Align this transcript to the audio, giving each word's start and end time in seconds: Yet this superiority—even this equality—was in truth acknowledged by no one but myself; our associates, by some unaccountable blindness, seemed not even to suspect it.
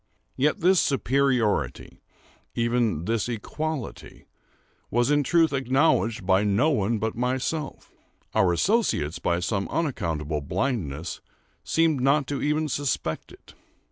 Yet 0.35 0.61
this 0.61 0.79
superiority—even 0.81 3.05
this 3.05 3.29
equality—was 3.29 5.11
in 5.11 5.21
truth 5.21 5.53
acknowledged 5.53 6.25
by 6.25 6.43
no 6.43 6.71
one 6.71 6.97
but 6.97 7.13
myself; 7.15 7.91
our 8.33 8.51
associates, 8.51 9.19
by 9.19 9.39
some 9.39 9.67
unaccountable 9.69 10.41
blindness, 10.41 11.21
seemed 11.63 12.01
not 12.01 12.31
even 12.31 12.63
to 12.65 12.69
suspect 12.73 13.31
it. 13.31 13.53